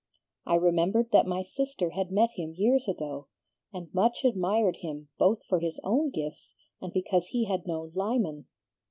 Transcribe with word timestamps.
I 0.47 0.55
remembered 0.55 1.11
that 1.11 1.27
my 1.27 1.43
sister 1.43 1.91
had 1.91 2.11
met 2.11 2.31
him 2.31 2.55
years 2.57 2.87
ago, 2.87 3.27
and 3.71 3.93
much 3.93 4.25
admired 4.25 4.77
him 4.77 5.09
both 5.19 5.45
for 5.45 5.59
his 5.59 5.79
own 5.83 6.09
gifts 6.09 6.55
and 6.81 6.91
because 6.91 7.27
he 7.27 7.45
had 7.45 7.67
known 7.67 7.91
Lyman. 7.93 8.47